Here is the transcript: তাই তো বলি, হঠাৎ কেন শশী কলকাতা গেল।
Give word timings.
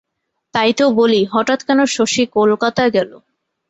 তাই 0.53 0.71
তো 0.73 0.85
বলি, 0.99 1.21
হঠাৎ 1.33 1.59
কেন 1.67 1.79
শশী 1.95 2.23
কলকাতা 2.35 2.83
গেল। 2.95 3.11